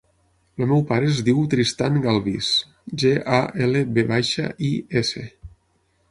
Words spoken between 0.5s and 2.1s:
El meu pare es diu Tristan